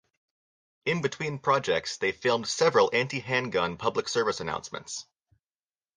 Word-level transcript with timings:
In 0.87 1.03
between 1.03 1.37
projects, 1.37 1.97
they 1.97 2.11
filmed 2.11 2.47
several 2.47 2.89
anti-handgun 2.91 3.77
public 3.77 4.09
service 4.09 4.39
announcements. 4.39 5.05